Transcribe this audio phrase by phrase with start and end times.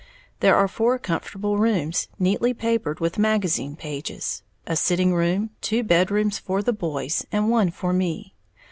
[0.39, 6.39] There are four comfortable rooms, neatly papered with magazine pages, a sitting room, two bedrooms
[6.39, 8.33] for the boys, and one for me.